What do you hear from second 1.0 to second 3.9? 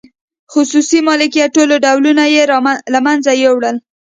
مالکیت ټول ډولونه یې له منځه یووړل.